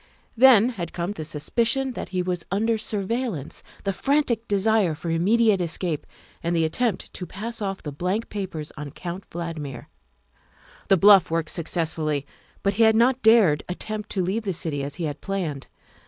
Then 0.35 0.69
had 0.69 0.93
come 0.93 1.11
the 1.11 1.23
suspicion 1.23 1.91
that 1.91 2.09
he 2.09 2.23
was 2.23 2.43
under 2.49 2.79
surveillance, 2.79 3.61
the 3.83 3.93
frantic 3.93 4.47
desire 4.47 4.95
for 4.95 5.11
immediate 5.11 5.61
escape, 5.61 6.07
and 6.41 6.55
the 6.55 6.65
attempt 6.65 7.13
to 7.13 7.27
pass 7.27 7.61
off 7.61 7.83
the 7.83 7.91
blank 7.91 8.27
papers 8.29 8.71
on 8.75 8.89
Count 8.89 9.29
Valdmir. 9.29 9.89
The 10.87 10.97
bluff 10.97 11.29
worked 11.29 11.49
successfully, 11.49 12.25
but 12.63 12.73
he 12.73 12.81
had 12.81 12.95
not 12.95 13.21
dared 13.21 13.63
attempt 13.69 14.09
to 14.13 14.23
leave 14.23 14.41
the 14.41 14.53
city 14.53 14.81
as 14.83 14.95
he 14.95 15.03
had 15.03 15.21
planned. 15.21 15.67